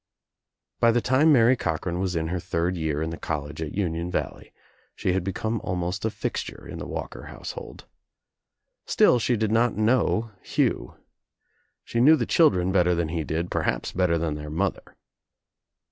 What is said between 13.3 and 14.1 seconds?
perhaps